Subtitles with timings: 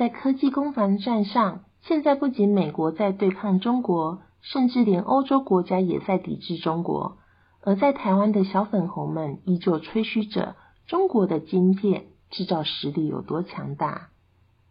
[0.00, 7.18] 在科技攻防战上，现在不仅美国在对抗中国，甚至连欧洲国家也在抵制中国。
[7.60, 14.08] 而在台湾的小粉红们依旧吹嘘着中国的晶片制造实力有多强大。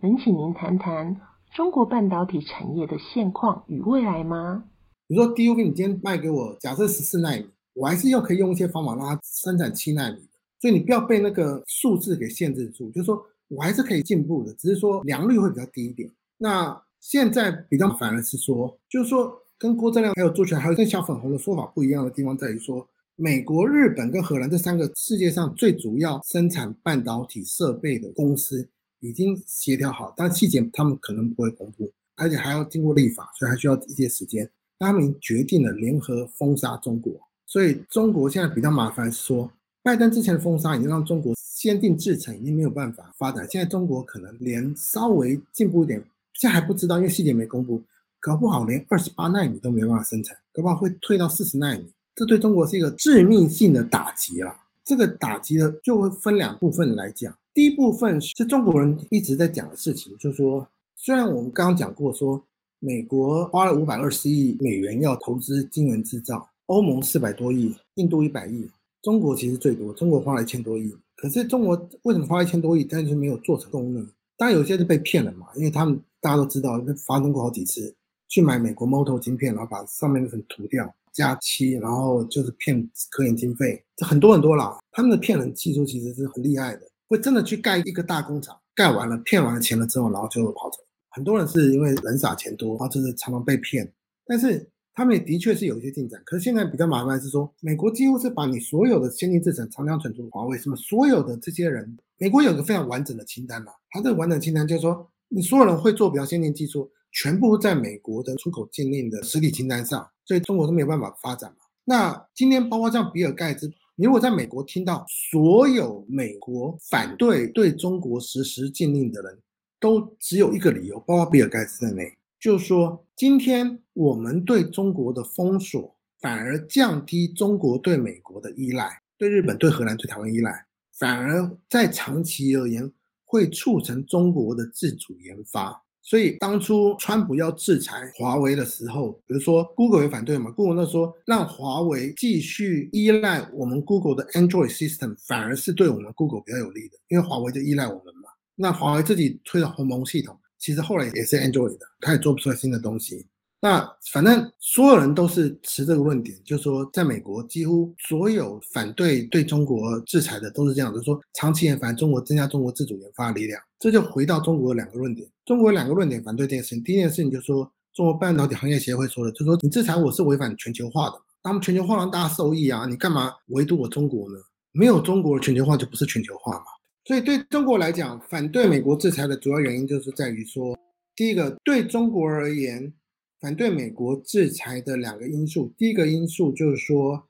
[0.00, 1.20] 能请您谈谈
[1.52, 4.62] 中国半导体产业的现况与未来吗？
[5.08, 10.18] 比如说 DUV 你今天卖给我，假设十四纳米，我还是要可以用一些方法让它生产七纳米，
[10.60, 16.10] 所以你不要被那个数字给限制住，就是说我还是可以进步的，只是说良率会比较低一点。
[16.38, 19.42] 那现在比较反而是说，就是说。
[19.58, 28.68] 跟郭正亮还有朱权还有跟小粉红的说法不一样的地方在于说，美国、日本跟荷兰这三个世界上最主要生产半导体设备的公司
[29.00, 34.46] 已经协调好，但细节他们可能不会公布，而且还要经过立法，所以还需要一些时间。
[34.78, 39.50] 他们决定了联合封杀中国，所以中国现在比较麻烦是说，
[39.86, 46.02] 拜登之前的封杀已经让中国先进制程已经没有办法发展，现在中国可能连稍微进步一点，
[46.34, 47.80] 现在还不知道，因为细节没公布。
[48.18, 54.52] 搞不好连二十八纳米都没办法生产，搞不好会退到四十纳米，这对中国是一个致命性的打击了。
[54.84, 57.32] 这个打击呢，就会分两部分来讲。
[57.54, 62.42] 第一部分是中国人一直在讲的事情，就是说，虽然我们刚刚讲过，说
[62.80, 68.68] 美国花了五百二十亿美元要投资晶圆制造，欧盟四百多亿，印度一百亿，
[69.06, 70.92] 中国其实最多，中国花了一千多亿。
[71.14, 74.04] 可是中国为什么花一千多亿，但是没有做成功呢？
[74.36, 77.94] 当然有些是被骗了嘛，因为他们大家都知道，发生过好几次。
[78.26, 84.76] 去买美国 Moto 晶片，然后把上面那层涂掉，加漆，然后就是骗科研经费，这很多很多啦。
[84.90, 90.78] 他们的骗人技术其实是很厉害的，会真的去盖一个大工厂，盖完了骗完了钱了之后，然后就跑走。
[91.10, 93.88] 很多人是因为人傻钱多，然后就是常常被骗。
[94.26, 96.20] 但是他们也的确是有一些进展。
[96.24, 103.70] 可是现在比较麻烦是说，美国几乎是把你所有的先进制程、长江存储、华为什么所有的这些人，美国有个非常完整的清单嘛。
[103.90, 106.90] 它这个完整清单就是说，你所有人会做比较先进技术。
[107.12, 111.56] 全部在美国的出口禁令的实体清单上，所以中国都没有办法发展嘛。
[111.82, 119.38] 那今天包括像比尔盖茨，你如果在美国听到所有美国反对对中国实施禁令的人，
[119.80, 130.66] 都只有一个理由，包括比尔盖茨在内，就说今天我们对中国的封锁，反而降低中国对美国的依赖，对日本、对荷兰、对台湾依赖，
[130.98, 132.92] 反而在长期而言
[133.24, 135.82] 会促成中国的自主研发。
[136.02, 148.28] 所以当初川普要制裁华为的时候，比如说 Google 也反对嘛，Google 那说让华为继续依赖我们 Google 的 Android system，反而是对我们 Google 比较有利的，因为华为就依赖我们嘛。
[148.54, 153.26] 那华为自己推的鸿蒙系统，其实后来也是 Android 的，他也做不出来新的东西。
[153.60, 163.60] 那反正所有人都是持这个论点，就是说，在美国几乎所有反对对中国制裁的都是这样，就是说长期研发中国增加中国自主研发力量。
[163.78, 166.84] 这就回到中国两个论点，中国两个论点反对这件事情。
[166.84, 174.36] 第一件事情就是说，中国半导体行业协会说的，就是说你制裁我是违反全球化的，那么全球化让大家受益啊，你干嘛唯独我中国呢？
[174.72, 176.64] 没有中国的全球化就不是全球化嘛。
[177.06, 180.78] 所以对中国来讲，反对美国制裁的主要原因就是在于说，
[181.14, 182.92] 第一个对中国而言。
[183.38, 187.28] 反对美国制裁的两个因素，第一个因素就是说，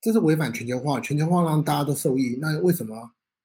[0.00, 2.38] 这是违反全球化，全球化让大家都受益。
[2.40, 2.96] 那为什么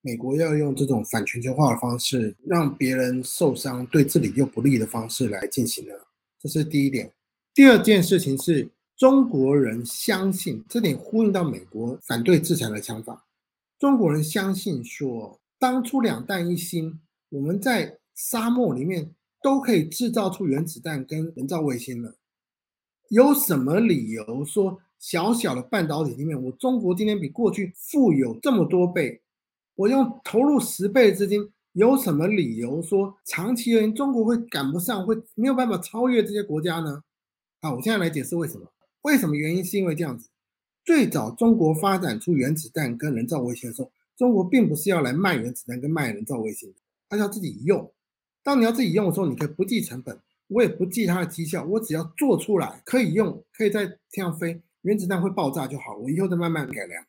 [0.02, 5.94] 美国要用这种反全球化的方式，让别人受伤，对自己又不利的方式来进行呢？
[6.40, 7.12] 这是第一点。
[7.54, 13.28] 第二件事情是中国人相信，这点呼应到美国反对制裁的想法。
[13.78, 17.00] 中国人相信说，当初两弹一星，
[17.30, 19.14] 我们在沙漠里面。
[19.40, 22.16] 都可以制造出原子弹跟人造卫星了，
[23.10, 29.22] 有什么理由说小小的半导体里面，我中国今天比过去富有这么多倍？
[29.76, 37.04] 我用投入十倍的资金，有什么理由说长期而言中国会赶不上，会没有办法超越这些国家呢？
[37.62, 38.74] 好，我现在来解释为什么。
[39.04, 39.64] 为什么原因？
[39.64, 40.28] 是因为这样子，
[40.84, 46.74] 最早中国发展出原子弹跟人造卫星的时候，中国并不是要来卖原子弹跟卖人造卫星，
[47.08, 47.94] 它要自己用。
[48.44, 50.18] 当你要自己用的时候，你可以不计成本，
[50.48, 57.06] 我也不计它的绩效，我只要做出来可以用，可以在天上飞，原子弹会爆炸就好，我以后再慢慢改良。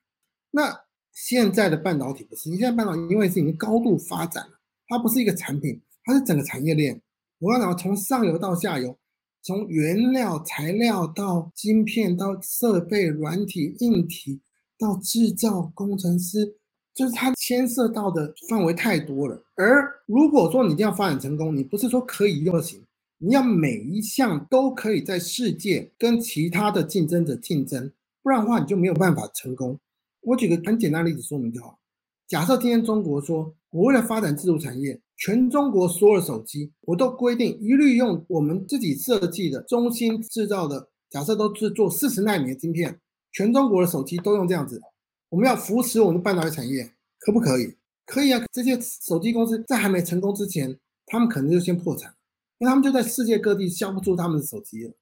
[0.51, 0.79] 那
[1.13, 7.01] 现在的半导体不是，你现在半导体因为是已经高度发展了，它不是一个产品，它是整个产业链。
[7.39, 8.99] 我要讲从上游到下游，
[9.43, 14.41] 从原料材料到晶片到设备软体硬体
[14.79, 16.57] 到制造工程师。
[16.99, 22.83] 就是它牵涉到的范围太多了，而如果说你一定要发展成功，你不是说可以用就行，
[23.19, 29.79] 你要每一项都可以在世界跟其他的竞争者竞争，不然的话你就没有办法成功。
[30.23, 31.79] 我举个很简单的例子说明就好。
[32.27, 42.99] 假设今天中国说，我为了发展自主产业，全中国所有的手机，我都规定一律用我们自己设计的、中心制造的，假设都是做四十纳米的晶片，
[43.31, 44.83] 全中国的手机都用这样子。
[45.31, 47.75] 我们要扶持我们的半导体产业，可不可以？
[48.07, 48.43] 可以啊。
[48.53, 52.15] 这些手机公司在还没成功之前，他们可能就先破产，
[52.59, 54.93] 因为他们就在世界各地销不出他们的手机了。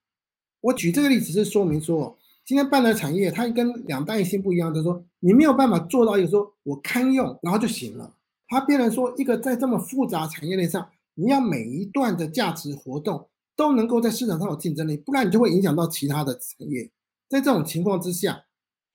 [0.62, 8.14] 我举这个例子是说明说，今天半导体产业它跟两弹一星不一样，就是说你没有办法做到一个说我堪用然后就行了。
[8.48, 16.90] 它变成说，一个在这么复杂产业链上，你要每一段的价值活动都能够在市场上有竞争力，不然你就会影响到其他的产业。
[17.28, 18.44] 在这种情况之下，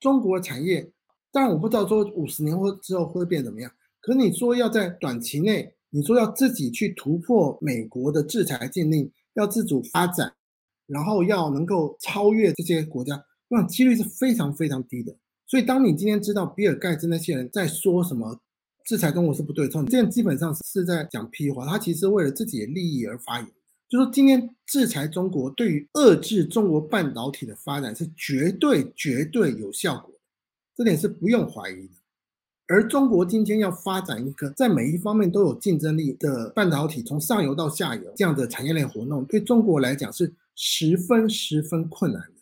[0.00, 0.90] 中国产业，
[1.32, 10.34] 当然我不知道说五十年或之后会变怎么样，可你说要在短期内，你说要自己去突破美国的制裁禁令，要自主发展，
[10.86, 15.16] 然后要能够超越这些国家，那几率是非常非常低的。
[15.46, 18.40] 所以，当你今天知道比尔盖茨那些人在说什么？
[18.84, 21.64] 制裁中国是不对称，这样基本上是在讲屁话。
[21.64, 23.48] 他其实为了自己的利益而发言，
[23.88, 30.12] 就说今天制裁中国对于遏制中国半导体的发展是绝对绝对有效果，
[30.76, 31.94] 这点是不用怀疑的。
[32.68, 42.34] 而中国今天要发展一个在每一方面都有竞争力的半导体，从上游到下游这样的产业链活动，对中国来讲是十分十分困难的。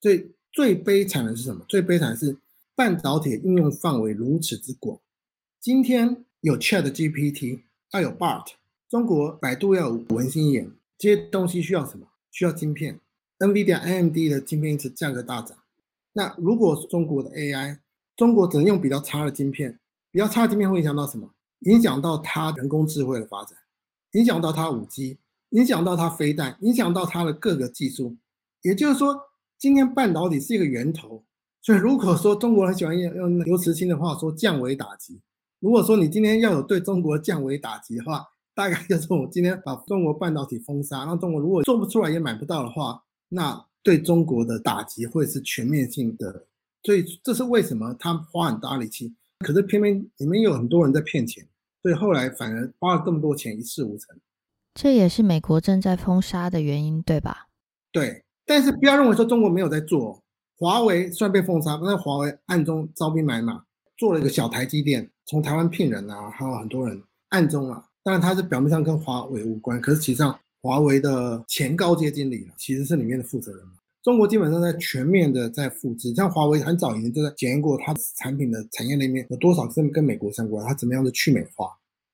[0.00, 1.64] 最最悲惨的是什么？
[1.68, 2.36] 最悲惨的是
[2.74, 4.98] 半导体应用范围如此之广。
[5.60, 7.60] 今天有 Chat GPT，
[7.92, 8.46] 要有 Bart，
[8.88, 12.08] 中国百度要有文心眼，这些东西需要什么？
[12.30, 12.98] 需要晶片。
[13.38, 15.57] NVIDIA、AMD 的晶片一直价格大涨。
[16.18, 17.78] 那如果中国的 AI，
[18.16, 19.78] 中国只能用比较差的晶片，
[20.10, 21.30] 比较差的晶片会影响到什么？
[21.60, 23.56] 影响到它人工智慧的发展，
[24.14, 25.16] 影响到它五 G，
[25.50, 28.16] 影响到它飞弹，影响到它的各个技术。
[28.62, 29.16] 也就是说，
[29.58, 31.22] 今天半导体是一个源头。
[31.62, 35.20] 所以如果说中国很喜欢用用刘慈欣的话说，降维打击。
[35.60, 38.26] 如果说你今天要有对中国降维打击的话，
[38.56, 46.44] 大概就是我今天把中国半导体封杀，让中国如果做不出来也买不到的话，那对中国的打击会是全面性的。
[46.82, 51.46] 所以这是为什么他花很大力气，可是偏偏里面有很多人在骗钱，
[51.82, 54.16] 所以后来反而花了这么多钱一事无成。
[54.74, 57.48] 这也是美国正在封杀的原因，对吧？
[57.90, 60.22] 对，但是不要认为说中国没有在做，
[60.56, 63.64] 华为虽然被封杀，但是华为暗中招兵买马，
[63.96, 65.10] 做了一个小台积电。
[65.26, 73.62] 从台湾聘人啊，还有很多人暗中啊，当然他是表面上跟华为无关，可是实际上华为的前高阶经理其实是里面的负责人。
[74.02, 81.70] 中国基本上在全面的在复制，像华为很早以前就在检验过它产品的产业链面有多少是跟美国相关，它怎么样的去美化。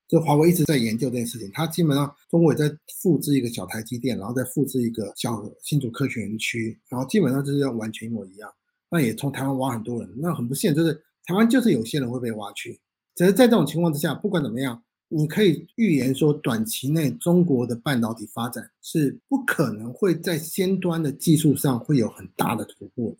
[0.07, 2.69] 这华为一直在研究这件事情，它基本上中国也在
[3.01, 8.51] 复制一个小台积电，然后再复制一个小新竹科学园区，然后基本上就是要完全一模一样。
[8.89, 10.93] 那也从台湾挖很多人，那很不幸就是
[11.25, 12.79] 台湾就是有些人会被挖去。
[13.15, 23.17] 只是在这种情况之下，不管怎么样，你可以预言说，短期内中国的半导体发展是不可能会在先端的技术上会有很大的突破的。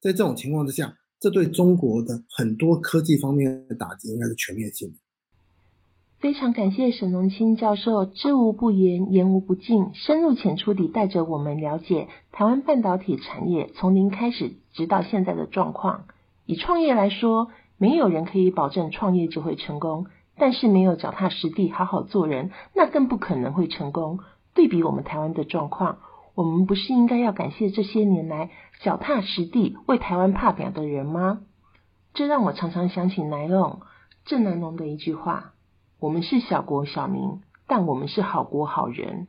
[0.00, 4.94] 在这种情况之下，这对中国的很多科技方面的打击应该是全面性的。
[6.20, 16.06] 非常感谢沈荣清教授知无不言，言无不尽，深入浅出地带着我们了解台湾半导体产业从零开始直到现在的状况。
[16.44, 20.06] 以创业来说，没有人可以保证创业就会成功，
[20.38, 24.20] 但是没有脚踏实地好好做人，那更不可能会成功。
[24.54, 25.98] 对比我们台湾的状况，
[26.34, 31.40] 我们不是应该要感谢这些年来脚踏实地为台湾怕表的人吗？
[32.14, 33.80] 这让我常常想起南龙
[34.24, 35.52] 郑南龙的一句话
[36.00, 39.28] ：“我们是小国小民，但我们是好国好人。”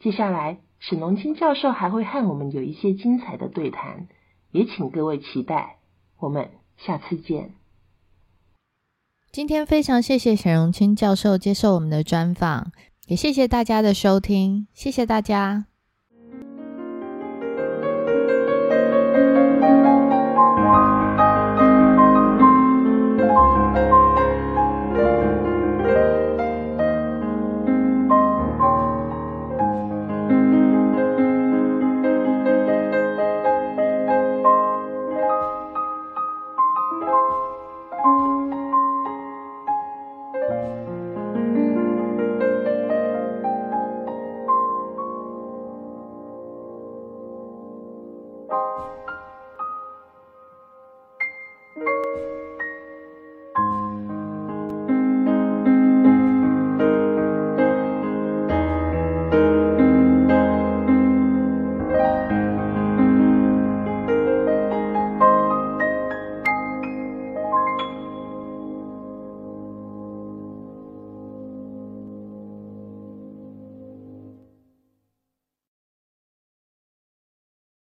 [0.00, 4.08] 接下来，沈龙清教授还会和我们有一些精彩的对谈，
[4.50, 5.78] 也请各位期待。
[6.18, 6.50] 我们。
[6.78, 7.57] 下次见。
[9.30, 12.72] 今天非常谢谢沈荣清教授接受我们的专访，
[13.06, 15.67] 也谢谢大家的收听，谢谢大家。